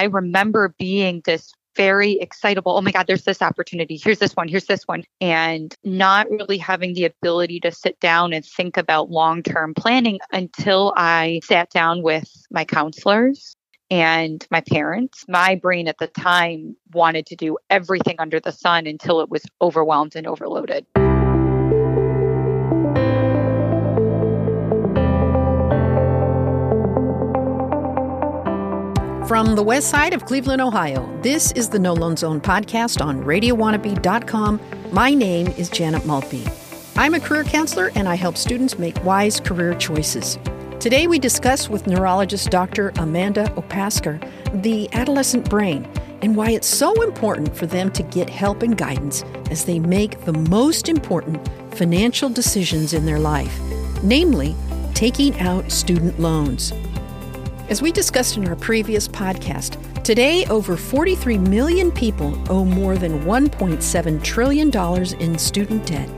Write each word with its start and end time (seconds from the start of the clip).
I 0.00 0.04
remember 0.04 0.74
being 0.78 1.20
this 1.26 1.52
very 1.76 2.12
excitable. 2.20 2.74
Oh 2.74 2.80
my 2.80 2.90
God, 2.90 3.06
there's 3.06 3.24
this 3.24 3.42
opportunity. 3.42 4.00
Here's 4.02 4.18
this 4.18 4.34
one. 4.34 4.48
Here's 4.48 4.64
this 4.64 4.84
one. 4.84 5.04
And 5.20 5.74
not 5.84 6.30
really 6.30 6.56
having 6.56 6.94
the 6.94 7.04
ability 7.04 7.60
to 7.60 7.70
sit 7.70 8.00
down 8.00 8.32
and 8.32 8.42
think 8.42 8.78
about 8.78 9.10
long 9.10 9.42
term 9.42 9.74
planning 9.74 10.18
until 10.32 10.94
I 10.96 11.42
sat 11.44 11.68
down 11.68 12.02
with 12.02 12.30
my 12.50 12.64
counselors 12.64 13.54
and 13.90 14.46
my 14.50 14.62
parents. 14.62 15.26
My 15.28 15.54
brain 15.54 15.86
at 15.86 15.98
the 15.98 16.06
time 16.06 16.76
wanted 16.94 17.26
to 17.26 17.36
do 17.36 17.58
everything 17.68 18.16
under 18.18 18.40
the 18.40 18.52
sun 18.52 18.86
until 18.86 19.20
it 19.20 19.28
was 19.28 19.44
overwhelmed 19.60 20.16
and 20.16 20.26
overloaded. 20.26 20.86
From 29.30 29.54
the 29.54 29.62
west 29.62 29.90
side 29.90 30.12
of 30.12 30.24
Cleveland, 30.24 30.60
Ohio, 30.60 31.08
this 31.22 31.52
is 31.52 31.68
the 31.68 31.78
No 31.78 31.92
Loan 31.92 32.16
Zone 32.16 32.40
podcast 32.40 33.00
on 33.00 33.22
RadioWannabe.com. 33.22 34.60
My 34.90 35.14
name 35.14 35.46
is 35.56 35.68
Janet 35.68 36.04
Maltby. 36.04 36.44
I'm 36.96 37.14
a 37.14 37.20
career 37.20 37.44
counselor 37.44 37.92
and 37.94 38.08
I 38.08 38.16
help 38.16 38.36
students 38.36 38.76
make 38.76 39.04
wise 39.04 39.38
career 39.38 39.76
choices. 39.76 40.36
Today 40.80 41.06
we 41.06 41.20
discuss 41.20 41.68
with 41.68 41.86
neurologist 41.86 42.50
Dr. 42.50 42.90
Amanda 42.96 43.44
Opaskar 43.50 44.20
the 44.64 44.92
adolescent 44.94 45.48
brain 45.48 45.88
and 46.22 46.34
why 46.34 46.50
it's 46.50 46.66
so 46.66 47.00
important 47.00 47.56
for 47.56 47.66
them 47.66 47.92
to 47.92 48.02
get 48.02 48.28
help 48.28 48.64
and 48.64 48.76
guidance 48.76 49.22
as 49.48 49.64
they 49.64 49.78
make 49.78 50.24
the 50.24 50.32
most 50.32 50.88
important 50.88 51.48
financial 51.76 52.30
decisions 52.30 52.92
in 52.92 53.06
their 53.06 53.20
life, 53.20 53.60
namely 54.02 54.56
taking 54.94 55.38
out 55.38 55.70
student 55.70 56.18
loans. 56.18 56.72
As 57.70 57.80
we 57.80 57.90
discussed 57.92 58.36
in 58.36 58.46
our 58.48 58.56
previous 58.56 59.06
podcast, 59.06 60.02
today 60.02 60.44
over 60.46 60.76
43 60.76 61.38
million 61.38 61.92
people 61.92 62.36
owe 62.50 62.64
more 62.64 62.98
than 62.98 63.22
$1.7 63.22 64.24
trillion 64.24 64.76
in 65.20 65.38
student 65.38 65.86
debt. 65.86 66.08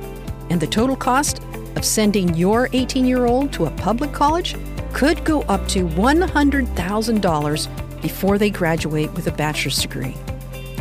And 0.48 0.58
the 0.58 0.66
total 0.66 0.96
cost 0.96 1.42
of 1.76 1.84
sending 1.84 2.34
your 2.34 2.70
18 2.72 3.04
year 3.04 3.26
old 3.26 3.52
to 3.52 3.66
a 3.66 3.70
public 3.72 4.14
college 4.14 4.56
could 4.94 5.22
go 5.26 5.42
up 5.42 5.68
to 5.68 5.86
$100,000 5.86 8.00
before 8.00 8.38
they 8.38 8.48
graduate 8.48 9.12
with 9.12 9.26
a 9.26 9.32
bachelor's 9.32 9.82
degree. 9.82 10.16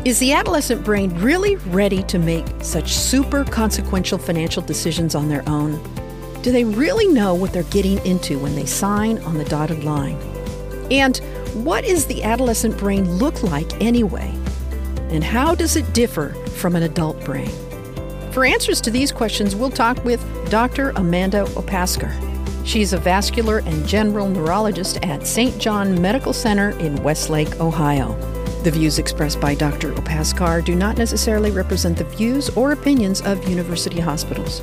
Is 0.05 0.19
the 0.19 0.31
adolescent 0.31 0.85
brain 0.85 1.13
really 1.19 1.57
ready 1.57 2.01
to 2.03 2.17
make 2.17 2.45
such 2.61 2.93
super 2.93 3.43
consequential 3.43 4.17
financial 4.17 4.61
decisions 4.61 5.15
on 5.15 5.27
their 5.27 5.43
own? 5.49 5.83
Do 6.43 6.53
they 6.53 6.63
really 6.63 7.09
know 7.09 7.35
what 7.35 7.51
they're 7.51 7.63
getting 7.63 7.97
into 8.05 8.39
when 8.39 8.55
they 8.55 8.65
sign 8.65 9.17
on 9.23 9.37
the 9.37 9.43
dotted 9.43 9.83
line? 9.83 10.17
And 10.91 11.17
what 11.53 11.85
is 11.85 12.05
the 12.05 12.21
adolescent 12.21 12.77
brain 12.77 13.09
look 13.13 13.41
like 13.43 13.81
anyway? 13.81 14.29
And 15.09 15.23
how 15.23 15.55
does 15.55 15.77
it 15.77 15.93
differ 15.93 16.33
from 16.57 16.75
an 16.75 16.83
adult 16.83 17.23
brain? 17.23 17.49
For 18.31 18.45
answers 18.45 18.81
to 18.81 18.91
these 18.91 19.11
questions, 19.11 19.55
we'll 19.55 19.71
talk 19.71 20.03
with 20.03 20.21
Dr. 20.49 20.89
Amanda 20.91 21.45
Opaskar. 21.55 22.13
She's 22.65 22.91
a 22.93 22.97
vascular 22.97 23.59
and 23.59 23.87
general 23.87 24.29
neurologist 24.29 24.97
at 25.03 25.25
St. 25.25 25.57
John 25.57 25.99
Medical 26.01 26.33
Center 26.33 26.71
in 26.79 27.01
Westlake, 27.03 27.59
Ohio. 27.61 28.13
The 28.63 28.71
views 28.71 28.99
expressed 28.99 29.39
by 29.39 29.55
Dr. 29.55 29.93
Opaskar 29.93 30.63
do 30.63 30.75
not 30.75 30.97
necessarily 30.97 31.51
represent 31.51 31.97
the 31.97 32.03
views 32.03 32.49
or 32.49 32.73
opinions 32.73 33.21
of 33.21 33.47
university 33.49 33.99
hospitals. 33.99 34.61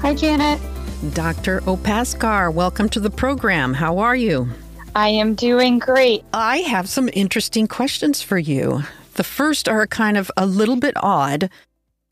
Hi, 0.00 0.14
Janet. 0.14 0.71
Dr. 1.10 1.60
Opaskar, 1.62 2.54
welcome 2.54 2.88
to 2.90 3.00
the 3.00 3.10
program. 3.10 3.74
How 3.74 3.98
are 3.98 4.14
you? 4.14 4.48
I 4.94 5.08
am 5.08 5.34
doing 5.34 5.80
great. 5.80 6.24
I 6.32 6.58
have 6.58 6.88
some 6.88 7.10
interesting 7.12 7.66
questions 7.66 8.22
for 8.22 8.38
you. 8.38 8.84
The 9.14 9.24
first 9.24 9.68
are 9.68 9.84
kind 9.88 10.16
of 10.16 10.30
a 10.36 10.46
little 10.46 10.76
bit 10.76 10.94
odd. 10.96 11.50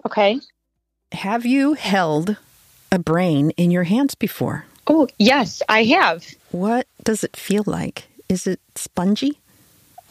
Okay. 0.05 0.41
Have 1.13 1.47
you 1.47 1.75
held 1.75 2.37
a 2.91 2.99
brain 2.99 3.51
in 3.51 3.71
your 3.71 3.85
hands 3.85 4.17
before? 4.17 4.65
Oh, 4.89 5.07
yes, 5.19 5.63
I 5.69 5.85
have. 5.85 6.27
What 6.51 6.89
does 7.05 7.23
it 7.23 7.37
feel 7.37 7.63
like? 7.67 8.09
Is 8.29 8.49
it 8.49 8.59
spongy? 8.75 9.39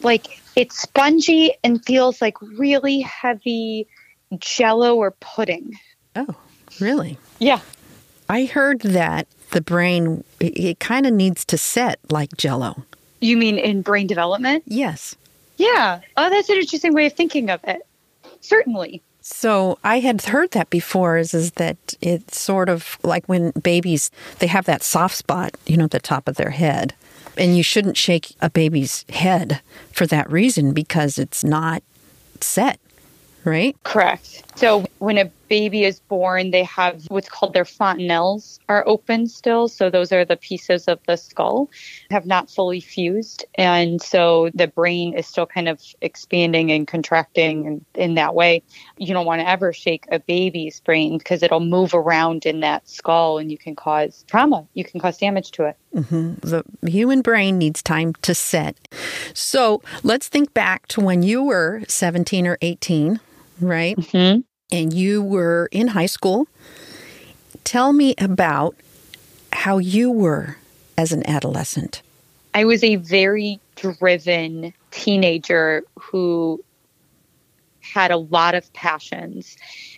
Like 0.00 0.40
it's 0.56 0.80
spongy 0.80 1.52
and 1.62 1.84
feels 1.84 2.22
like 2.22 2.40
really 2.40 3.00
heavy 3.00 3.88
jello 4.38 4.96
or 4.96 5.10
pudding. 5.10 5.78
Oh, 6.16 6.34
really? 6.80 7.18
Yeah. 7.38 7.60
I 8.30 8.44
heard 8.44 8.80
that 8.82 9.26
the 9.50 9.60
brain 9.60 10.22
it, 10.38 10.56
it 10.56 10.80
kind 10.80 11.04
of 11.04 11.12
needs 11.12 11.44
to 11.46 11.58
set 11.58 11.98
like 12.10 12.36
jello. 12.36 12.84
You 13.20 13.36
mean 13.36 13.58
in 13.58 13.82
brain 13.82 14.06
development? 14.06 14.62
Yes. 14.66 15.16
Yeah. 15.56 16.00
Oh, 16.16 16.30
that's 16.30 16.48
an 16.48 16.56
interesting 16.56 16.94
way 16.94 17.06
of 17.06 17.12
thinking 17.12 17.50
of 17.50 17.60
it. 17.64 17.82
Certainly. 18.40 19.02
So 19.20 19.78
I 19.82 19.98
had 19.98 20.22
heard 20.22 20.52
that 20.52 20.70
before 20.70 21.18
is 21.18 21.34
is 21.34 21.52
that 21.52 21.76
it's 22.00 22.40
sort 22.40 22.68
of 22.68 22.98
like 23.02 23.26
when 23.26 23.50
babies 23.50 24.12
they 24.38 24.46
have 24.46 24.64
that 24.66 24.84
soft 24.84 25.16
spot, 25.16 25.56
you 25.66 25.76
know, 25.76 25.84
at 25.84 25.90
the 25.90 25.98
top 25.98 26.28
of 26.28 26.36
their 26.36 26.50
head. 26.50 26.94
And 27.36 27.56
you 27.56 27.62
shouldn't 27.62 27.96
shake 27.96 28.34
a 28.40 28.48
baby's 28.48 29.04
head 29.08 29.60
for 29.92 30.06
that 30.06 30.30
reason 30.30 30.72
because 30.72 31.18
it's 31.18 31.42
not 31.42 31.82
set, 32.40 32.78
right? 33.44 33.76
Correct. 33.82 34.44
So 34.56 34.84
when 34.98 35.18
a 35.18 35.30
baby 35.50 35.82
is 35.84 35.98
born, 36.00 36.52
they 36.52 36.62
have 36.62 37.04
what's 37.08 37.28
called 37.28 37.52
their 37.52 37.64
fontanelles 37.64 38.60
are 38.68 38.86
open 38.86 39.26
still. 39.26 39.68
So 39.68 39.90
those 39.90 40.12
are 40.12 40.24
the 40.24 40.36
pieces 40.36 40.86
of 40.86 41.00
the 41.06 41.16
skull 41.16 41.68
have 42.10 42.24
not 42.24 42.48
fully 42.48 42.80
fused. 42.80 43.44
And 43.56 44.00
so 44.00 44.50
the 44.54 44.68
brain 44.68 45.12
is 45.12 45.26
still 45.26 45.46
kind 45.46 45.68
of 45.68 45.82
expanding 46.00 46.70
and 46.70 46.86
contracting 46.86 47.66
and 47.66 47.84
in 47.94 48.14
that 48.14 48.34
way. 48.34 48.62
You 48.96 49.12
don't 49.12 49.26
want 49.26 49.40
to 49.42 49.48
ever 49.48 49.72
shake 49.72 50.06
a 50.12 50.20
baby's 50.20 50.78
brain 50.80 51.18
because 51.18 51.42
it'll 51.42 51.60
move 51.60 51.94
around 51.94 52.46
in 52.46 52.60
that 52.60 52.88
skull 52.88 53.38
and 53.38 53.50
you 53.50 53.58
can 53.58 53.74
cause 53.74 54.24
trauma. 54.28 54.66
You 54.74 54.84
can 54.84 55.00
cause 55.00 55.18
damage 55.18 55.50
to 55.52 55.64
it. 55.64 55.76
Mm-hmm. 55.94 56.34
The 56.48 56.64
human 56.88 57.22
brain 57.22 57.58
needs 57.58 57.82
time 57.82 58.14
to 58.22 58.36
set. 58.36 58.76
So 59.34 59.82
let's 60.04 60.28
think 60.28 60.54
back 60.54 60.86
to 60.88 61.00
when 61.00 61.24
you 61.24 61.42
were 61.42 61.82
17 61.88 62.46
or 62.46 62.56
18, 62.62 63.18
right? 63.60 63.96
Mm-hmm 63.96 64.42
and 64.72 64.92
you 64.92 65.22
were 65.22 65.68
in 65.72 65.88
high 65.88 66.06
school. 66.06 66.46
Tell 67.64 67.92
me 67.92 68.14
about 68.18 68.76
how 69.52 69.78
you 69.78 70.10
were 70.10 70.56
as 70.96 71.12
an 71.12 71.26
adolescent. 71.28 72.02
I 72.54 72.64
was 72.64 72.82
a 72.82 72.96
very 72.96 73.60
driven 73.76 74.74
teenager 74.90 75.84
who 75.98 76.62
had 77.80 78.10
a 78.10 78.16
lot 78.16 78.54
of 78.54 78.72
passions 78.72 79.56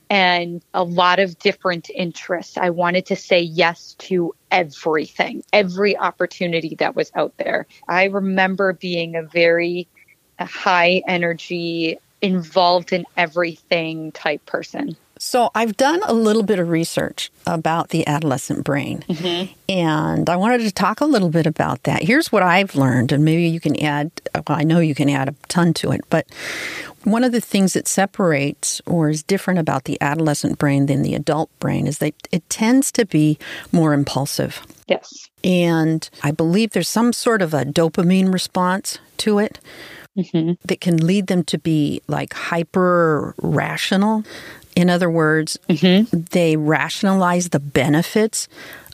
and 0.09 0.63
a 0.75 0.85
lot 0.85 1.19
of 1.19 1.39
different 1.39 1.91
interests. 1.91 2.57
I 2.57 2.71
wanted 2.71 3.07
to 3.07 3.17
say 3.17 3.41
yes 3.41 3.95
to 4.01 4.35
everything, 4.51 5.43
every 5.53 5.97
opportunity 5.97 6.75
that 6.77 6.95
was 6.95 7.11
out 7.15 7.37
there. 7.39 7.67
I 7.89 8.05
remember 8.05 8.73
being 8.73 9.17
a 9.17 9.23
very 9.23 9.89
high 10.39 11.03
energy, 11.07 11.99
involved 12.23 12.93
in 12.93 13.05
everything 13.17 14.13
type 14.13 14.47
person. 14.47 14.97
So, 15.19 15.51
I've 15.55 15.77
done 15.77 16.01
a 16.05 16.13
little 16.13 16.43
bit 16.43 16.59
of 16.59 16.69
research 16.69 17.31
about 17.47 17.91
the 17.91 18.05
adolescent 18.09 18.65
brain, 18.65 19.05
mm-hmm. 19.09 19.53
and 19.69 20.29
I 20.29 20.35
wanted 20.35 20.63
to 20.63 20.73
talk 20.73 21.01
a 21.01 21.05
little 21.05 21.31
bit 21.31 21.47
about 21.47 21.85
that. 21.85 22.03
Here's 22.03 22.33
what 22.33 22.43
I've 22.43 22.75
learned, 22.75 23.13
and 23.13 23.25
maybe 23.25 23.45
you 23.45 23.61
can 23.61 23.81
add, 23.81 24.11
well, 24.35 24.59
I 24.59 24.65
know 24.65 24.81
you 24.81 24.97
can 24.97 25.09
add 25.09 25.29
a 25.29 25.35
ton 25.47 25.75
to 25.75 25.93
it, 25.93 26.01
but 26.11 26.27
one 27.05 27.23
of 27.23 27.31
the 27.31 27.41
things 27.41 27.75
that 27.75 27.87
separates 27.87 28.81
or 28.87 29.11
is 29.11 29.23
different 29.23 29.61
about 29.61 29.85
the 29.85 29.97
adolescent 30.01 30.59
brain 30.59 30.87
than 30.87 31.03
the 31.03 31.15
adult 31.15 31.57
brain 31.61 31.87
is 31.87 31.99
that 31.99 32.15
it 32.33 32.49
tends 32.49 32.91
to 32.93 33.07
be 33.07 33.39
more 33.71 33.93
impulsive. 33.93 34.63
Yes. 34.89 35.31
And 35.45 36.09
I 36.23 36.31
believe 36.31 36.71
there's 36.71 36.89
some 36.89 37.13
sort 37.13 37.43
of 37.43 37.55
a 37.55 37.65
dopamine 37.65 38.33
response 38.33 38.99
to 39.19 39.39
it 39.39 39.61
mm-hmm. 40.17 40.53
that 40.67 40.81
can 40.81 40.97
lead 40.99 41.27
them 41.27 41.45
to 41.45 41.59
be 41.59 42.03
like 42.09 42.33
hyper 42.33 43.35
rational. 43.39 44.25
In 44.75 44.89
other 44.89 45.11
words, 45.11 45.59
mm-hmm. 45.69 46.21
they 46.31 46.57
rationalize 46.57 47.51
the 47.51 47.61
benefits 47.61 48.49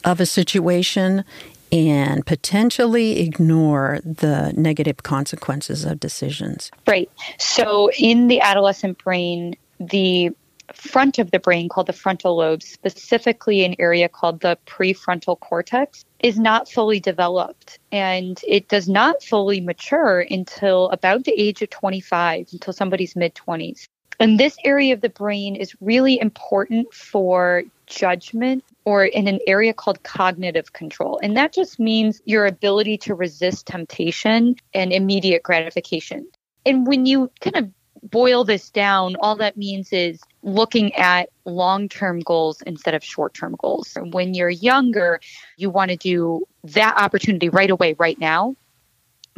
of 0.05 0.21
a 0.21 0.27
situation 0.27 1.25
and 1.71 2.25
potentially 2.25 3.21
ignore 3.21 4.01
the 4.05 4.53
negative 4.57 5.03
consequences 5.03 5.85
of 5.85 6.01
decisions. 6.01 6.71
Right. 6.87 7.11
So, 7.39 7.91
in 7.99 8.29
the 8.29 8.41
adolescent 8.41 9.03
brain, 9.05 9.55
the 9.79 10.31
front 10.73 11.19
of 11.19 11.31
the 11.31 11.39
brain 11.39 11.69
called 11.69 11.87
the 11.87 11.93
frontal 11.93 12.37
lobe, 12.37 12.63
specifically 12.63 13.65
an 13.65 13.75
area 13.79 14.09
called 14.09 14.41
the 14.41 14.59
prefrontal 14.67 15.39
cortex, 15.41 16.05
is 16.21 16.39
not 16.39 16.69
fully 16.69 17.01
developed 17.01 17.79
and 17.93 18.41
it 18.47 18.69
does 18.69 18.89
not 18.89 19.23
fully 19.23 19.61
mature 19.61 20.25
until 20.31 20.89
about 20.91 21.25
the 21.25 21.33
age 21.41 21.63
of 21.63 21.71
25, 21.71 22.49
until 22.53 22.73
somebody's 22.73 23.17
mid 23.17 23.35
20s. 23.35 23.87
And 24.21 24.39
this 24.39 24.57
area 24.65 24.95
of 24.95 25.01
the 25.01 25.09
brain 25.09 25.55
is 25.55 25.77
really 25.81 26.21
important 26.21 26.93
for 26.93 27.63
judgment 27.87 28.65
or 28.85 29.05
in 29.05 29.29
an 29.29 29.39
area 29.47 29.73
called 29.73 30.03
cognitive 30.03 30.73
control. 30.73 31.21
And 31.23 31.37
that 31.37 31.53
just 31.53 31.79
means 31.79 32.21
your 32.25 32.47
ability 32.47 32.99
to 32.99 33.15
resist 33.15 33.67
temptation 33.67 34.57
and 34.75 34.93
immediate 34.93 35.43
gratification. 35.43 36.27
And 36.67 36.87
when 36.87 37.07
you 37.07 37.31
kind 37.41 37.57
of 37.57 37.71
boil 38.03 38.45
this 38.45 38.71
down, 38.71 39.17
all 39.17 39.37
that 39.37 39.57
means 39.57 39.93
is 39.93 40.21
looking 40.43 40.95
at 40.95 41.29
long 41.45 41.89
term 41.89 42.21
goals 42.21 42.63
instead 42.63 42.95
of 42.95 43.03
short 43.05 43.35
term 43.35 43.57
goals. 43.59 43.97
When 44.01 44.35
you're 44.35 44.51
younger, 44.51 45.21
you 45.57 45.71
want 45.71 45.91
to 45.91 45.97
do 45.97 46.45
that 46.65 46.97
opportunity 46.97 47.49
right 47.49 47.71
away, 47.71 47.95
right 47.99 48.19
now, 48.19 48.57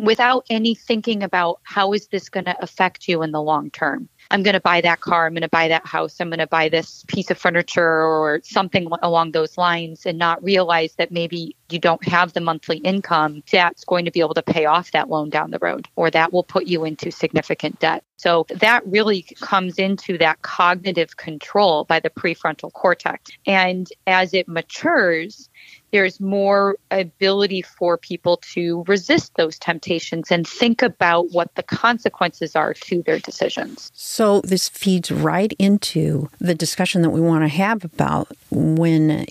without 0.01 0.47
any 0.51 0.75
thinking 0.75 1.23
about 1.23 1.61
how 1.63 1.93
is 1.93 2.09
this 2.09 2.29
going 2.29 2.45
to 2.45 2.63
affect 2.63 3.09
you 3.09 3.23
in 3.23 3.33
the 3.33 3.43
long 3.43 3.71
term. 3.71 4.09
I'm 4.31 4.43
going 4.43 4.55
to 4.55 4.61
buy 4.61 4.81
that 4.83 5.01
car, 5.01 5.27
I'm 5.27 5.35
going 5.35 5.43
to 5.43 5.49
buy 5.49 5.69
that 5.69 5.87
house, 5.87 6.21
I'm 6.21 6.29
going 6.29 6.39
to 6.39 6.47
buy 6.47 6.69
this 6.69 7.05
piece 7.09 7.31
of 7.31 7.39
furniture 7.39 7.83
or 7.83 8.41
something 8.45 8.89
along 9.03 9.33
those 9.33 9.59
lines 9.59 10.07
and 10.07 10.19
not 10.19 10.43
realize 10.43 10.95
that 10.95 11.11
maybe 11.11 11.57
you 11.69 11.79
don't 11.79 12.07
have 12.07 12.33
the 12.33 12.41
monthly 12.41 12.79
income 12.79 13.43
that's 13.51 13.85
going 13.85 14.05
to 14.05 14.11
be 14.11 14.21
able 14.21 14.35
to 14.35 14.43
pay 14.43 14.67
off 14.67 14.93
that 14.93 15.09
loan 15.09 15.31
down 15.31 15.51
the 15.51 15.59
road 15.61 15.89
or 15.97 16.11
that 16.11 16.33
will 16.33 16.45
put 16.45 16.67
you 16.67 16.85
into 16.85 17.11
significant 17.11 17.79
debt. 17.81 18.05
So 18.17 18.47
that 18.51 18.87
really 18.87 19.23
comes 19.41 19.79
into 19.79 20.17
that 20.19 20.43
cognitive 20.43 21.17
control 21.17 21.85
by 21.85 22.01
the 22.01 22.11
prefrontal 22.11 22.73
cortex. 22.73 23.31
And 23.47 23.89
as 24.07 24.33
it 24.33 24.47
matures, 24.47 25.49
there's 25.91 26.21
more 26.21 26.77
ability 26.91 27.63
for 27.63 27.97
people 27.97 28.39
to 28.53 28.85
resist 28.87 29.35
those 29.37 29.59
temptations 29.59 30.31
and 30.31 30.47
think 30.47 30.83
about 30.83 31.31
what 31.33 31.55
the 31.55 31.63
consequences 31.63 32.55
are 32.57 32.75
to 32.75 33.03
their 33.03 33.19
decisions. 33.19 33.91
So, 33.95 34.41
this 34.43 34.69
feeds 34.69 35.11
right 35.11 35.53
into 35.59 36.31
the 36.39 36.55
discussion 36.55 37.03
that 37.03 37.11
we 37.11 37.21
want 37.21 37.45
to 37.45 37.49
have 37.49 37.85
about 37.85 38.29
when 38.51 39.27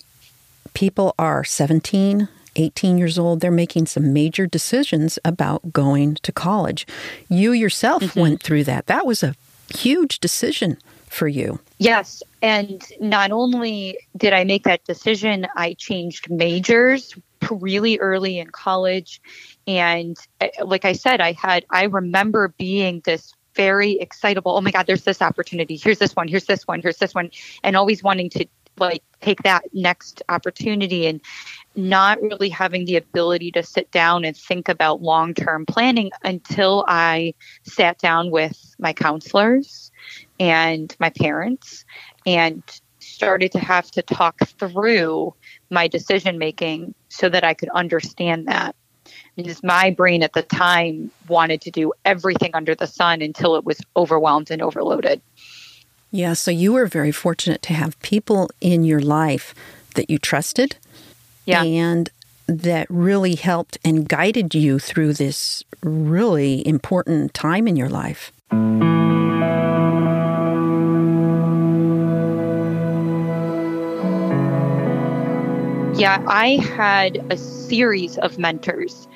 people 0.74 1.16
are 1.18 1.44
17, 1.44 2.28
18 2.56 2.98
years 2.98 3.18
old, 3.18 3.40
they're 3.40 3.52
making 3.52 3.86
some 3.86 4.14
major 4.14 4.46
decisions 4.46 5.20
about 5.24 5.72
going 5.72 6.16
to 6.16 6.32
college. 6.32 6.86
You 7.30 7.52
yourself 7.52 8.04
mm-hmm. 8.04 8.20
went 8.20 8.44
through 8.44 8.66
that. 8.66 8.88
That 8.88 9.06
was 9.06 9.24
a 9.24 9.36
huge 9.70 10.20
decision 10.20 10.78
for 11.10 11.28
you. 11.28 11.60
Yes. 11.78 12.24
And 12.42 12.86
not 13.00 13.32
only 13.32 14.00
did 14.16 14.34
I 14.34 14.44
make 14.44 14.64
that 14.64 14.84
decision, 14.86 15.48
I 15.56 15.74
changed 15.74 16.30
majors 16.30 17.16
really 17.52 18.00
early 18.00 18.40
in 18.40 18.50
college. 18.50 19.22
And 19.68 20.18
eh, 20.40 20.50
like 20.64 20.86
I 20.86 20.94
said, 20.94 21.22
I 21.22 21.34
had, 21.34 21.66
I 21.70 21.86
remember 21.86 22.54
being 22.58 23.02
this 23.06 23.34
very 23.56 24.00
excitable. 24.00 24.56
Oh 24.56 24.62
my 24.62 24.72
God, 24.72 24.88
there's 24.88 25.04
this 25.04 25.22
opportunity. 25.22 25.76
Here's 25.76 26.00
this 26.00 26.16
one. 26.16 26.28
Here's 26.28 26.46
this 26.46 26.68
one. 26.68 26.82
Here's 26.82 26.98
this 26.98 27.14
one. 27.14 27.32
And 27.64 27.76
always 27.76 28.04
wanting 28.04 28.30
to 28.32 28.46
like 28.80 29.04
take 29.22 29.44
that 29.44 29.64
next 29.74 30.22
opportunity 30.30 31.06
and 31.06 31.22
not 31.76 32.22
really 32.22 32.50
having 32.50 32.86
the 32.86 32.96
ability 32.96 33.52
to 33.52 33.64
sit 33.64 33.92
down 33.92 34.26
and 34.26 34.36
think 34.36 34.70
about 34.70 35.02
long 35.02 35.34
term 35.34 35.66
planning 35.66 36.12
until 36.24 36.86
I 36.88 37.34
sat 37.64 38.00
down 38.00 38.32
with 38.32 38.76
my 38.80 38.94
counselors 38.94 39.92
and 40.40 40.96
my 41.00 41.10
parents 41.10 41.86
and 42.26 42.64
started 43.00 43.52
to 43.52 43.60
have 43.60 43.90
to 43.92 44.02
talk 44.02 44.40
through 44.60 45.34
my 45.70 45.88
decision 45.88 46.38
making 46.38 46.94
so 47.10 47.30
that 47.30 47.44
I 47.44 47.54
could 47.54 47.70
understand 47.70 48.48
that. 48.48 48.76
Because 49.36 49.64
my 49.64 49.90
brain 49.92 50.22
at 50.22 50.34
the 50.34 50.44
time 50.44 51.12
wanted 51.28 51.62
to 51.62 51.72
do 51.72 51.94
everything 52.06 52.52
under 52.54 52.76
the 52.76 52.88
sun 52.88 53.22
until 53.22 53.56
it 53.56 53.64
was 53.64 53.80
overwhelmed 53.96 54.52
and 54.52 54.62
overloaded. 54.62 55.22
Yeah, 56.12 56.34
so 56.34 56.50
you 56.50 56.74
were 56.74 56.88
very 56.88 57.12
fortunate 57.12 57.62
to 57.64 57.74
have 57.74 58.00
people 58.02 58.50
in 58.62 58.84
your 58.84 59.00
life 59.00 59.54
that 59.96 60.10
you 60.10 60.18
trusted. 60.18 60.76
Yeah. 61.46 61.64
And 61.64 62.10
that 62.48 62.88
really 62.90 63.36
helped 63.36 63.78
and 63.86 64.10
guided 64.10 64.56
you 64.56 64.80
through 64.80 65.14
this 65.14 65.64
really 65.84 66.66
important 66.68 67.34
time 67.36 67.68
in 67.68 67.76
your 67.76 67.90
life. 67.90 68.32
Yeah, 76.00 76.24
I 76.28 76.60
had 76.76 77.24
a 77.30 77.38
series 77.38 78.18
of 78.20 78.40
mentors 78.40 79.08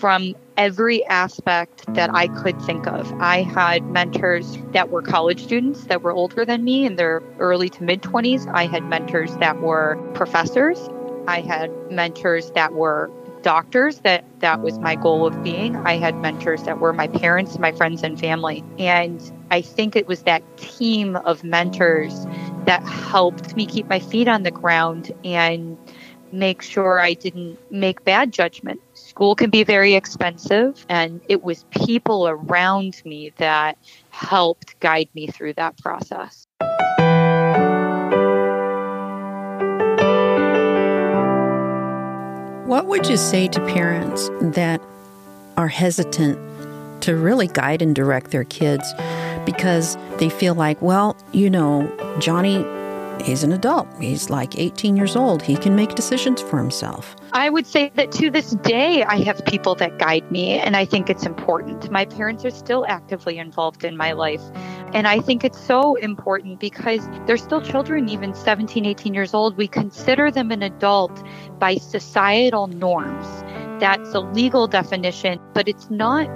from 0.00 0.34
every 0.56 1.04
aspect 1.06 1.84
that 1.94 2.10
I 2.14 2.26
could 2.28 2.60
think 2.62 2.86
of. 2.86 3.12
I 3.20 3.42
had 3.42 3.84
mentors 3.84 4.58
that 4.72 4.88
were 4.90 5.02
college 5.02 5.42
students 5.42 5.84
that 5.84 6.00
were 6.02 6.12
older 6.12 6.44
than 6.46 6.64
me 6.64 6.86
in 6.86 6.96
their 6.96 7.22
early 7.38 7.68
to 7.68 7.84
mid 7.84 8.02
20s. 8.02 8.50
I 8.54 8.66
had 8.66 8.82
mentors 8.84 9.36
that 9.36 9.60
were 9.60 9.96
professors. 10.14 10.88
I 11.28 11.42
had 11.42 11.70
mentors 11.90 12.50
that 12.52 12.72
were 12.72 13.10
doctors 13.42 14.00
that 14.00 14.24
that 14.40 14.62
was 14.62 14.78
my 14.78 14.96
goal 14.96 15.26
of 15.26 15.42
being. 15.42 15.76
I 15.76 15.96
had 15.98 16.14
mentors 16.16 16.62
that 16.64 16.78
were 16.78 16.92
my 16.92 17.06
parents, 17.06 17.58
my 17.58 17.72
friends 17.72 18.02
and 18.02 18.18
family. 18.18 18.64
And 18.78 19.20
I 19.50 19.62
think 19.62 19.96
it 19.96 20.06
was 20.06 20.22
that 20.22 20.42
team 20.56 21.16
of 21.16 21.44
mentors 21.44 22.26
that 22.66 22.82
helped 22.84 23.56
me 23.56 23.66
keep 23.66 23.86
my 23.88 23.98
feet 23.98 24.28
on 24.28 24.42
the 24.42 24.50
ground 24.50 25.12
and 25.24 25.78
make 26.32 26.62
sure 26.62 27.00
I 27.00 27.14
didn't 27.14 27.58
make 27.70 28.04
bad 28.04 28.32
judgment. 28.32 28.80
School 28.94 29.34
can 29.34 29.50
be 29.50 29.64
very 29.64 29.94
expensive, 29.94 30.84
and 30.88 31.20
it 31.28 31.42
was 31.42 31.64
people 31.70 32.28
around 32.28 33.02
me 33.04 33.32
that 33.36 33.78
helped 34.10 34.78
guide 34.80 35.08
me 35.14 35.26
through 35.26 35.54
that 35.54 35.78
process. 35.78 36.46
What 42.66 42.86
would 42.86 43.08
you 43.08 43.16
say 43.16 43.48
to 43.48 43.60
parents 43.66 44.30
that 44.40 44.80
are 45.56 45.68
hesitant 45.68 46.38
to 47.02 47.16
really 47.16 47.48
guide 47.48 47.82
and 47.82 47.94
direct 47.94 48.30
their 48.30 48.44
kids 48.44 48.94
because 49.44 49.96
they 50.18 50.28
feel 50.28 50.54
like, 50.54 50.80
well, 50.80 51.16
you 51.32 51.50
know, 51.50 51.90
Johnny 52.20 52.64
he's 53.20 53.42
an 53.42 53.52
adult. 53.52 53.86
He's 54.00 54.30
like 54.30 54.58
18 54.58 54.96
years 54.96 55.16
old. 55.16 55.42
He 55.42 55.56
can 55.56 55.74
make 55.74 55.94
decisions 55.94 56.40
for 56.40 56.58
himself. 56.58 57.16
I 57.32 57.50
would 57.50 57.66
say 57.66 57.90
that 57.94 58.12
to 58.12 58.30
this 58.30 58.50
day, 58.62 59.04
I 59.04 59.18
have 59.22 59.44
people 59.46 59.74
that 59.76 59.98
guide 59.98 60.30
me, 60.30 60.58
and 60.58 60.76
I 60.76 60.84
think 60.84 61.08
it's 61.10 61.24
important. 61.26 61.90
My 61.90 62.04
parents 62.04 62.44
are 62.44 62.50
still 62.50 62.84
actively 62.88 63.38
involved 63.38 63.84
in 63.84 63.96
my 63.96 64.12
life. 64.12 64.42
And 64.92 65.06
I 65.06 65.20
think 65.20 65.44
it's 65.44 65.60
so 65.60 65.94
important 65.96 66.58
because 66.58 67.08
they're 67.26 67.36
still 67.36 67.60
children, 67.60 68.08
even 68.08 68.34
17, 68.34 68.84
18 68.84 69.14
years 69.14 69.34
old. 69.34 69.56
We 69.56 69.68
consider 69.68 70.30
them 70.30 70.50
an 70.50 70.62
adult 70.62 71.22
by 71.58 71.76
societal 71.76 72.66
norms. 72.66 73.26
That's 73.80 74.12
a 74.14 74.20
legal 74.20 74.66
definition, 74.66 75.40
but 75.54 75.68
it's 75.68 75.90
not 75.90 76.26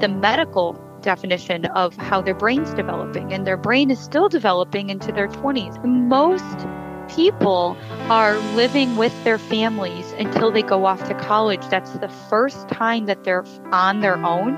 the 0.00 0.08
medical 0.08 0.74
definition 1.02 1.66
of 1.66 1.96
how 1.96 2.20
their 2.20 2.34
brain's 2.34 2.72
developing, 2.74 3.32
and 3.32 3.46
their 3.46 3.56
brain 3.56 3.90
is 3.90 3.98
still 3.98 4.28
developing 4.28 4.90
into 4.90 5.12
their 5.12 5.28
20s. 5.28 5.84
Most 5.84 6.66
people 7.14 7.76
are 8.08 8.38
living 8.54 8.96
with 8.96 9.12
their 9.24 9.38
families 9.38 10.12
until 10.12 10.50
they 10.50 10.62
go 10.62 10.86
off 10.86 11.06
to 11.08 11.14
college. 11.14 11.60
That's 11.68 11.92
the 11.92 12.08
first 12.08 12.68
time 12.68 13.06
that 13.06 13.24
they're 13.24 13.44
on 13.72 14.00
their 14.00 14.16
own. 14.24 14.56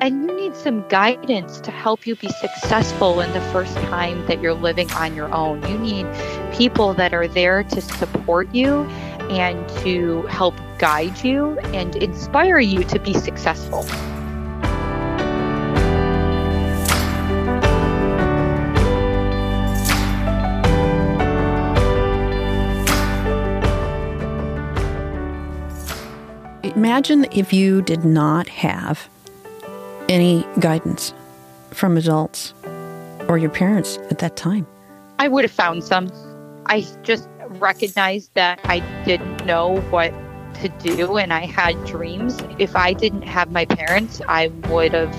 And 0.00 0.22
you 0.22 0.34
need 0.34 0.56
some 0.56 0.86
guidance 0.88 1.60
to 1.60 1.70
help 1.70 2.06
you 2.06 2.16
be 2.16 2.28
successful 2.28 3.20
in 3.20 3.30
the 3.32 3.40
first 3.52 3.74
time 3.76 4.24
that 4.26 4.40
you're 4.40 4.54
living 4.54 4.90
on 4.92 5.14
your 5.14 5.32
own. 5.34 5.62
You 5.68 5.76
need 5.76 6.06
people 6.54 6.94
that 6.94 7.12
are 7.12 7.28
there 7.28 7.64
to 7.64 7.80
support 7.82 8.54
you 8.54 8.84
and 9.28 9.68
to 9.80 10.22
help 10.22 10.54
guide 10.78 11.22
you 11.22 11.58
and 11.74 11.96
inspire 11.96 12.58
you 12.58 12.82
to 12.84 12.98
be 12.98 13.12
successful. 13.12 13.84
Imagine 26.76 27.26
if 27.32 27.52
you 27.52 27.82
did 27.82 28.04
not 28.04 28.48
have 28.48 29.08
any 30.08 30.46
guidance 30.60 31.12
from 31.72 31.96
adults 31.96 32.54
or 33.28 33.38
your 33.38 33.50
parents 33.50 33.98
at 34.10 34.18
that 34.18 34.36
time. 34.36 34.66
I 35.18 35.26
would 35.26 35.44
have 35.44 35.50
found 35.50 35.82
some. 35.82 36.12
I 36.66 36.86
just 37.02 37.28
recognized 37.48 38.34
that 38.34 38.60
I 38.64 38.78
didn't 39.04 39.44
know 39.46 39.80
what 39.90 40.14
to 40.60 40.68
do 40.78 41.16
and 41.16 41.32
I 41.32 41.46
had 41.46 41.84
dreams. 41.86 42.40
If 42.58 42.76
I 42.76 42.92
didn't 42.92 43.22
have 43.22 43.50
my 43.50 43.64
parents, 43.64 44.22
I 44.28 44.48
would 44.68 44.94
have 44.94 45.16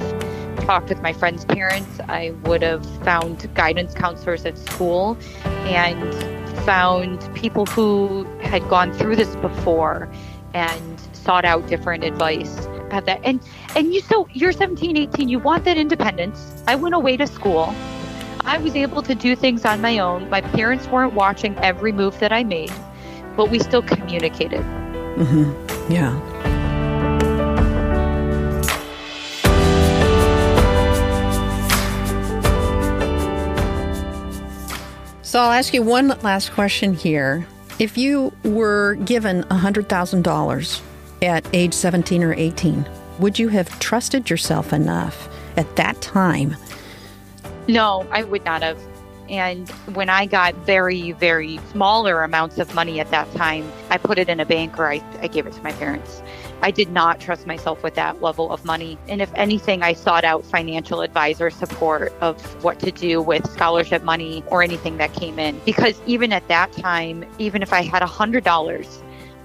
talked 0.66 0.88
with 0.88 1.02
my 1.02 1.12
friends' 1.12 1.44
parents. 1.44 2.00
I 2.08 2.32
would 2.44 2.62
have 2.62 2.86
found 3.04 3.54
guidance 3.56 3.94
counselors 3.94 4.46
at 4.46 4.58
school 4.58 5.18
and 5.66 6.14
found 6.66 7.34
people 7.36 7.66
who 7.66 8.24
had 8.42 8.68
gone 8.70 8.94
through 8.94 9.18
this 9.18 9.36
before 9.38 10.10
and 10.54 10.91
sought 11.24 11.46
out 11.46 11.66
different 11.68 12.04
advice 12.04 12.68
have 12.92 13.06
that 13.06 13.22
and 13.24 13.42
and 13.76 13.94
you 13.94 14.02
so 14.02 14.28
you're 14.34 14.52
17 14.52 14.98
18 14.98 15.30
you 15.30 15.40
want 15.40 15.64
that 15.64 15.78
independence 15.78 16.64
i 16.68 16.76
went 16.76 16.94
away 16.94 17.16
to 17.16 17.26
school 17.26 17.74
I 18.44 18.58
was 18.58 18.76
able 18.76 19.04
to 19.04 19.14
do 19.14 19.36
things 19.36 19.66
on 19.66 19.82
my 19.82 20.00
own. 20.00 20.30
My 20.30 20.42
parents 20.42 20.88
weren't 20.88 21.14
watching 21.14 21.58
every 21.60 21.92
move 21.92 22.20
that 22.20 22.34
I 22.34 22.44
made, 22.44 22.72
but 23.36 23.50
we 23.50 23.60
still 23.60 23.84
communicated. 23.84 24.62
Mm-hmm. 24.62 25.92
Yeah. 25.92 26.20
So 35.22 35.40
I'll 35.40 35.52
ask 35.52 35.74
you 35.74 35.84
one 35.84 36.10
last 36.24 36.52
question 36.52 36.94
here. 36.94 37.48
If 37.80 37.98
you 37.98 38.34
were 38.44 38.96
given 38.96 39.44
$100,000 39.44 40.82
at 41.22 41.46
age 41.54 41.74
17 41.74 42.24
or 42.24 42.34
18, 42.34 42.86
would 43.20 43.38
you 43.38 43.50
have 43.50 43.80
trusted 43.80 44.30
yourself 44.30 44.74
enough 44.74 45.30
at 45.58 45.76
that 45.76 46.02
time? 46.02 46.56
No, 47.68 48.08
I 48.12 48.24
would 48.24 48.44
not 48.44 48.64
have. 48.64 48.80
And 49.30 49.70
when 49.94 50.10
I 50.10 50.26
got 50.26 50.56
very, 50.56 51.14
very 51.14 51.58
smaller 51.72 52.24
amounts 52.24 52.58
of 52.58 52.74
money 52.76 53.00
at 53.00 53.10
that 53.12 53.32
time, 53.34 53.72
I 53.90 53.98
put 53.98 54.18
it 54.18 54.28
in 54.28 54.42
a 54.42 54.46
bank 54.46 54.78
or 54.78 54.92
I, 54.92 55.02
I 55.22 55.28
gave 55.28 55.48
it 55.48 55.54
to 55.54 55.62
my 55.62 55.72
parents. 55.72 56.22
I 56.62 56.70
did 56.70 56.92
not 56.92 57.20
trust 57.20 57.48
myself 57.48 57.82
with 57.82 57.96
that 57.96 58.22
level 58.22 58.52
of 58.52 58.66
money. 58.66 58.98
And 59.08 59.22
if 59.22 59.32
anything, 59.36 59.84
I 59.84 59.94
sought 59.94 60.24
out 60.24 60.44
financial 60.44 61.02
advisor 61.02 61.50
support 61.50 62.14
of 62.22 62.42
what 62.64 62.80
to 62.82 62.92
do 62.92 63.22
with 63.22 63.50
scholarship 63.50 64.04
money 64.04 64.44
or 64.48 64.62
anything 64.62 64.98
that 64.98 65.14
came 65.14 65.40
in. 65.40 65.60
Because 65.66 66.00
even 66.06 66.34
at 66.34 66.48
that 66.50 66.72
time, 66.74 67.26
even 67.40 67.64
if 67.64 67.72
I 67.72 67.84
had 67.84 68.04
a 68.04 68.08
$100, 68.08 69.02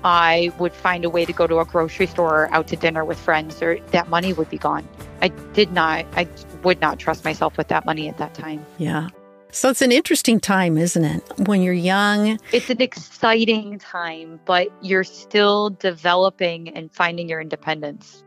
I 0.07 0.53
would 0.61 0.73
find 0.73 1.05
a 1.05 1.11
way 1.11 1.25
to 1.25 1.33
go 1.33 1.49
to 1.49 1.59
a 1.59 1.65
grocery 1.65 2.07
store 2.07 2.45
or 2.45 2.55
out 2.55 2.69
to 2.69 2.77
dinner 2.77 3.05
with 3.05 3.19
friends, 3.19 3.61
or 3.61 3.81
that 3.91 4.09
money 4.09 4.33
would 4.33 4.49
be 4.49 4.57
gone. 4.57 4.87
I 5.21 5.29
did 5.53 5.73
not, 5.73 6.07
I 6.15 6.29
would 6.63 6.81
not 6.81 7.01
trust 7.01 7.25
myself 7.25 7.57
with 7.57 7.67
that 7.69 7.85
money 7.85 8.09
at 8.09 8.17
that 8.19 8.33
time. 8.33 8.65
Yeah. 8.79 9.09
So 9.51 9.69
it's 9.69 9.83
an 9.83 9.91
interesting 9.91 10.39
time, 10.39 10.79
isn't 10.79 11.05
it? 11.05 11.25
When 11.47 11.61
you're 11.61 11.75
young, 11.75 12.39
it's 12.53 12.71
an 12.71 12.81
exciting 12.81 13.81
time, 13.81 14.39
but 14.45 14.69
you're 14.81 15.03
still 15.03 15.71
developing 15.71 16.69
and 16.69 16.93
finding 16.93 17.29
your 17.29 17.41
independence. 17.41 18.23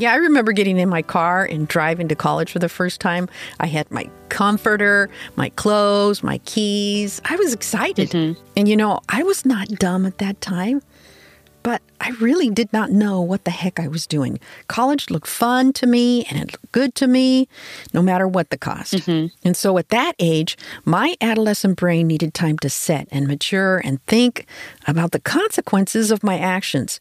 Yeah, 0.00 0.12
I 0.12 0.16
remember 0.16 0.52
getting 0.52 0.78
in 0.78 0.88
my 0.88 1.02
car 1.02 1.44
and 1.44 1.68
driving 1.68 2.08
to 2.08 2.14
college 2.14 2.50
for 2.50 2.58
the 2.58 2.70
first 2.70 3.02
time. 3.02 3.28
I 3.60 3.66
had 3.66 3.90
my 3.90 4.08
comforter, 4.30 5.10
my 5.36 5.50
clothes, 5.50 6.22
my 6.22 6.38
keys. 6.38 7.20
I 7.26 7.36
was 7.36 7.52
excited. 7.52 8.08
Mm-hmm. 8.08 8.40
And 8.56 8.66
you 8.66 8.78
know, 8.78 9.00
I 9.10 9.22
was 9.22 9.44
not 9.44 9.68
dumb 9.68 10.06
at 10.06 10.16
that 10.16 10.40
time. 10.40 10.80
But 11.62 11.82
I 12.00 12.12
really 12.22 12.48
did 12.48 12.72
not 12.72 12.90
know 12.90 13.20
what 13.20 13.44
the 13.44 13.50
heck 13.50 13.78
I 13.78 13.86
was 13.86 14.06
doing. 14.06 14.40
College 14.68 15.10
looked 15.10 15.26
fun 15.26 15.74
to 15.74 15.86
me 15.86 16.24
and 16.30 16.40
it 16.40 16.52
looked 16.52 16.72
good 16.72 16.94
to 16.94 17.06
me, 17.06 17.48
no 17.92 18.00
matter 18.00 18.26
what 18.26 18.48
the 18.48 18.56
cost. 18.56 18.94
Mm-hmm. 18.94 19.26
And 19.46 19.54
so 19.54 19.76
at 19.76 19.90
that 19.90 20.14
age, 20.18 20.56
my 20.86 21.16
adolescent 21.20 21.76
brain 21.76 22.06
needed 22.06 22.32
time 22.32 22.56
to 22.60 22.70
set 22.70 23.08
and 23.10 23.28
mature 23.28 23.82
and 23.84 24.02
think 24.06 24.46
about 24.86 25.12
the 25.12 25.20
consequences 25.20 26.10
of 26.10 26.22
my 26.22 26.38
actions. 26.38 26.98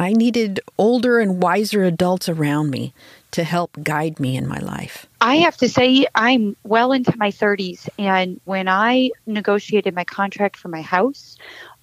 I 0.00 0.14
needed 0.14 0.60
older 0.78 1.20
and 1.20 1.42
wiser 1.42 1.84
adults 1.84 2.30
around 2.30 2.70
me 2.70 2.94
to 3.32 3.44
help 3.44 3.76
guide 3.82 4.18
me 4.18 4.34
in 4.34 4.48
my 4.48 4.58
life. 4.58 5.06
I 5.20 5.36
have 5.36 5.58
to 5.58 5.68
say, 5.68 6.06
I'm 6.14 6.56
well 6.64 6.92
into 6.92 7.14
my 7.18 7.30
30s. 7.30 7.86
And 7.98 8.40
when 8.46 8.66
I 8.66 9.10
negotiated 9.26 9.94
my 9.94 10.04
contract 10.04 10.56
for 10.56 10.68
my 10.68 10.80
house 10.80 11.36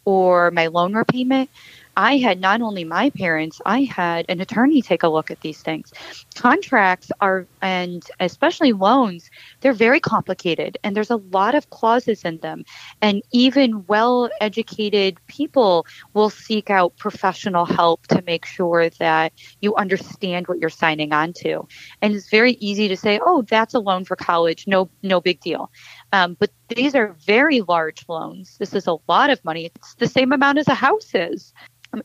or 0.04 0.50
my 0.50 0.66
loan 0.66 0.96
repayment, 0.96 1.52
I 1.98 2.18
had 2.18 2.40
not 2.40 2.62
only 2.62 2.84
my 2.84 3.10
parents, 3.10 3.60
I 3.66 3.82
had 3.82 4.28
an 4.30 4.40
attorney 4.40 4.84
take 4.84 5.02
a 5.02 5.10
look 5.10 5.32
at 5.32 5.42
these 5.42 5.64
things. 5.64 5.92
Contracts 6.36 7.12
are, 7.22 7.48
and 7.60 8.06
especially 8.20 8.72
loans, 8.72 9.32
they're 9.62 9.74
very 9.74 10.00
complicated 10.00 10.78
and 10.84 10.96
there's 10.96 11.10
a 11.10 11.16
lot 11.18 11.56
of 11.56 11.72
clauses 11.72 12.24
in 12.24 12.38
them. 12.38 12.66
And 13.02 13.24
even 13.32 13.84
well 13.88 14.30
educated 14.40 15.18
people 15.26 15.88
will 16.14 16.30
seek 16.30 16.70
out 16.70 16.96
professional 16.98 17.66
help 17.66 18.06
to 18.08 18.22
make 18.28 18.46
sure 18.46 18.90
that 19.00 19.34
you 19.62 19.76
understand 19.76 20.48
what 20.48 20.60
you're 20.60 20.70
signing 20.70 21.14
on 21.14 21.34
to. 21.38 21.68
And 22.04 22.14
it's 22.14 22.30
very 22.30 22.54
easy 22.54 22.88
to 22.90 22.96
say, 22.96 23.20
oh, 23.26 23.42
that's 23.42 23.74
a 23.74 23.80
loan 23.80 24.06
for 24.06 24.16
college. 24.16 24.68
No, 24.68 24.88
no 25.02 25.20
big 25.20 25.40
deal. 25.40 25.72
Um, 26.14 26.38
but 26.40 26.52
these 26.70 26.96
are 26.96 27.16
very 27.26 27.62
large 27.62 28.06
loans. 28.08 28.58
This 28.58 28.74
is 28.74 28.88
a 28.88 28.98
lot 29.08 29.30
of 29.30 29.44
money. 29.44 29.66
It's 29.66 29.96
the 29.96 30.08
same 30.08 30.32
amount 30.32 30.58
as 30.58 30.68
a 30.68 30.74
house 30.74 31.14
is. 31.14 31.54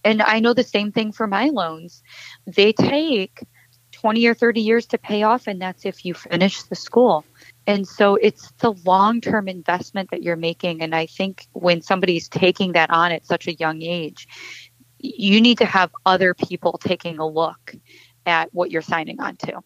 And 0.05 0.23
I 0.23 0.41
know 0.41 0.55
the 0.55 0.63
same 0.65 0.93
thing 0.93 1.13
for 1.13 1.27
my 1.27 1.47
loans. 1.49 2.03
They 2.47 2.73
take 2.73 3.45
20 3.93 4.27
or 4.27 4.35
30 4.35 4.61
years 4.61 4.87
to 4.87 4.99
pay 4.99 5.23
off, 5.23 5.47
and 5.47 5.61
that's 5.61 5.85
if 5.85 6.05
you 6.05 6.15
finish 6.15 6.63
the 6.65 6.75
school. 6.75 7.25
And 7.67 7.87
so 7.87 8.17
it's 8.17 8.51
the 8.59 8.73
long 8.85 9.21
term 9.21 9.49
investment 9.49 10.11
that 10.11 10.23
you're 10.23 10.37
making. 10.37 10.83
And 10.83 10.95
I 10.95 11.07
think 11.07 11.47
when 11.53 11.83
somebody's 11.83 12.29
taking 12.29 12.73
that 12.73 12.91
on 12.91 13.13
at 13.13 13.27
such 13.27 13.47
a 13.47 13.55
young 13.55 13.83
age, 13.83 14.27
you 14.99 15.41
need 15.41 15.59
to 15.59 15.65
have 15.65 15.91
other 16.07 16.35
people 16.35 16.79
taking 16.79 17.19
a 17.19 17.27
look 17.27 17.75
at 18.27 18.53
what 18.55 18.71
you're 18.71 18.83
signing 18.83 19.21
on 19.21 19.37
to. 19.37 19.61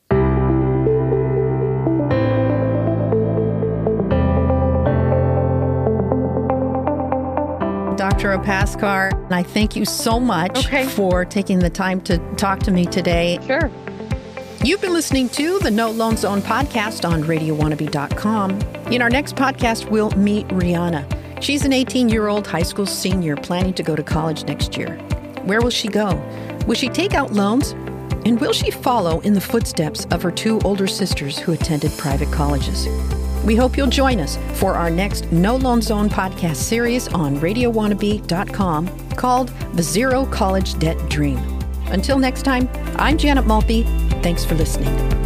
Dr. 8.16 8.38
Opaskar. 8.38 9.30
I 9.30 9.42
thank 9.42 9.76
you 9.76 9.84
so 9.84 10.18
much 10.18 10.64
okay. 10.64 10.86
for 10.86 11.26
taking 11.26 11.58
the 11.58 11.68
time 11.68 12.00
to 12.02 12.16
talk 12.36 12.60
to 12.60 12.70
me 12.70 12.86
today. 12.86 13.38
Sure. 13.46 13.70
You've 14.64 14.80
been 14.80 14.94
listening 14.94 15.28
to 15.30 15.58
the 15.58 15.70
No 15.70 15.90
Loan 15.90 16.16
Zone 16.16 16.40
podcast 16.40 17.06
on 17.06 17.24
radiowannabe.com. 17.24 18.58
In 18.90 19.02
our 19.02 19.10
next 19.10 19.36
podcast, 19.36 19.90
we'll 19.90 20.12
meet 20.12 20.48
Rihanna. 20.48 21.42
She's 21.42 21.66
an 21.66 21.74
18 21.74 22.08
year 22.08 22.28
old 22.28 22.46
high 22.46 22.62
school 22.62 22.86
senior 22.86 23.36
planning 23.36 23.74
to 23.74 23.82
go 23.82 23.94
to 23.94 24.02
college 24.02 24.46
next 24.46 24.78
year. 24.78 24.96
Where 25.44 25.60
will 25.60 25.68
she 25.68 25.88
go? 25.88 26.14
Will 26.66 26.74
she 26.74 26.88
take 26.88 27.12
out 27.12 27.34
loans? 27.34 27.72
And 28.24 28.40
will 28.40 28.54
she 28.54 28.70
follow 28.70 29.20
in 29.20 29.34
the 29.34 29.42
footsteps 29.42 30.06
of 30.06 30.22
her 30.22 30.30
two 30.30 30.58
older 30.64 30.86
sisters 30.86 31.38
who 31.38 31.52
attended 31.52 31.92
private 31.98 32.32
colleges? 32.32 32.86
We 33.44 33.56
hope 33.56 33.76
you'll 33.76 33.86
join 33.86 34.20
us 34.20 34.38
for 34.58 34.74
our 34.74 34.90
next 34.90 35.30
No 35.30 35.56
Loan 35.56 35.80
Zone 35.80 36.08
podcast 36.08 36.56
series 36.56 37.08
on 37.08 37.36
radiowannabe.com 37.36 38.98
called 39.10 39.48
The 39.74 39.82
Zero 39.82 40.26
College 40.26 40.78
Debt 40.78 40.96
Dream. 41.08 41.38
Until 41.86 42.18
next 42.18 42.42
time, 42.42 42.68
I'm 42.96 43.16
Janet 43.16 43.46
Maltby. 43.46 43.84
Thanks 44.22 44.44
for 44.44 44.54
listening. 44.54 45.25